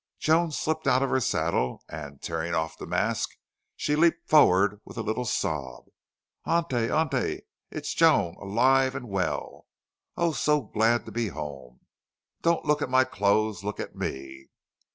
[0.17, 3.37] Joan slipped out of her saddle and, tearing off the mask,
[3.75, 5.85] she leaped forward with a little sob.
[6.43, 6.89] "Auntie!
[6.89, 7.43] Auntie!...
[7.69, 9.67] It's Joan alive well!...
[10.17, 11.81] Oh, so glad to be home!...
[12.41, 14.47] Don't look at my clothes look at me!"